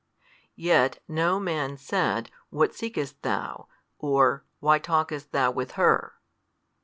yet 0.55 0.97
no 1.07 1.39
man 1.39 1.77
said, 1.77 2.31
What 2.49 2.73
seekest 2.73 3.21
Thou? 3.21 3.67
or, 3.99 4.43
Why 4.59 4.79
talkest 4.79 5.31
Thou 5.31 5.51
with 5.51 5.73
her? 5.73 6.15